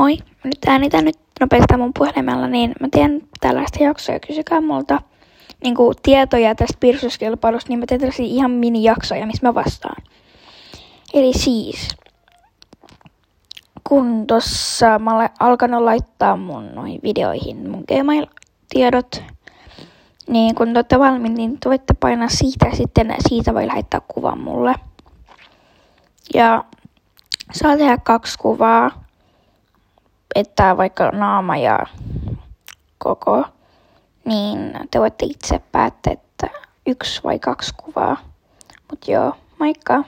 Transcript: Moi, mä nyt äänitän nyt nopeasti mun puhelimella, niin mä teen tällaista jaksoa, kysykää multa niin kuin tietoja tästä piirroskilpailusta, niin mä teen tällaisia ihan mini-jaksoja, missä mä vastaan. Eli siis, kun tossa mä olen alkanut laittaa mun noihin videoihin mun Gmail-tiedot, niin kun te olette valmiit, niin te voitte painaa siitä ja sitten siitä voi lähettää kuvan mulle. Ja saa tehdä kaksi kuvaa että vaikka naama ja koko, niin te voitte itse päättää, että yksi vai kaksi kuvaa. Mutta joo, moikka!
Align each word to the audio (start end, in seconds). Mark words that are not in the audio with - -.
Moi, 0.00 0.16
mä 0.16 0.44
nyt 0.44 0.58
äänitän 0.66 1.04
nyt 1.04 1.18
nopeasti 1.40 1.76
mun 1.76 1.92
puhelimella, 1.98 2.46
niin 2.48 2.72
mä 2.80 2.88
teen 2.92 3.22
tällaista 3.40 3.84
jaksoa, 3.84 4.18
kysykää 4.26 4.60
multa 4.60 5.02
niin 5.64 5.74
kuin 5.74 5.96
tietoja 6.02 6.54
tästä 6.54 6.76
piirroskilpailusta, 6.80 7.68
niin 7.68 7.78
mä 7.78 7.86
teen 7.86 8.00
tällaisia 8.00 8.26
ihan 8.26 8.50
mini-jaksoja, 8.50 9.26
missä 9.26 9.46
mä 9.46 9.54
vastaan. 9.54 10.02
Eli 11.14 11.32
siis, 11.32 11.88
kun 13.88 14.26
tossa 14.26 14.98
mä 14.98 15.16
olen 15.16 15.30
alkanut 15.40 15.82
laittaa 15.82 16.36
mun 16.36 16.74
noihin 16.74 17.00
videoihin 17.02 17.70
mun 17.70 17.84
Gmail-tiedot, 17.88 19.22
niin 20.28 20.54
kun 20.54 20.72
te 20.72 20.78
olette 20.78 20.98
valmiit, 20.98 21.34
niin 21.34 21.60
te 21.60 21.68
voitte 21.68 21.94
painaa 21.94 22.28
siitä 22.28 22.66
ja 22.66 22.76
sitten 22.76 23.14
siitä 23.28 23.54
voi 23.54 23.66
lähettää 23.66 24.00
kuvan 24.08 24.40
mulle. 24.40 24.74
Ja 26.34 26.64
saa 27.52 27.76
tehdä 27.76 27.98
kaksi 27.98 28.38
kuvaa 28.38 29.09
että 30.40 30.76
vaikka 30.76 31.10
naama 31.10 31.56
ja 31.56 31.78
koko, 32.98 33.44
niin 34.24 34.72
te 34.90 35.00
voitte 35.00 35.26
itse 35.26 35.60
päättää, 35.72 36.12
että 36.12 36.48
yksi 36.86 37.20
vai 37.24 37.38
kaksi 37.38 37.74
kuvaa. 37.76 38.16
Mutta 38.90 39.10
joo, 39.10 39.36
moikka! 39.58 40.04